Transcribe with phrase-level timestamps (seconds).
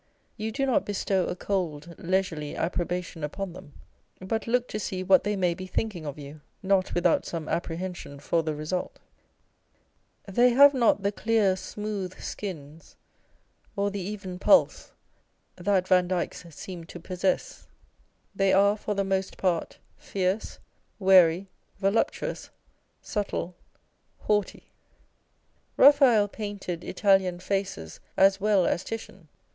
[0.35, 3.73] You do not bestow a cold, leisurely approbation upon them,
[4.19, 8.17] but look to see what they may be thinking of you, not without some apprehension
[8.19, 8.97] for the result.
[10.27, 11.35] They have not On a Portrait by Vandyke.
[11.35, 12.95] 401 the clear smooth skins
[13.75, 14.91] or the even pulse
[15.57, 17.67] that Vandyke's seem to possess.
[18.35, 20.57] They are, for the most part, fierce,
[20.97, 21.47] wary,
[21.77, 22.49] voluptuous,
[23.03, 23.53] subtle,
[24.21, 24.71] haughty.
[25.77, 29.27] Raphael painted Italian faces as well as Titian.